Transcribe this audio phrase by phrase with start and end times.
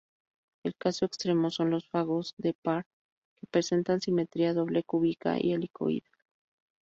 [0.63, 2.85] El caso extremo son los fagos "T-par"
[3.39, 6.09] que presentan simetría doble, cúbica y helicoidal.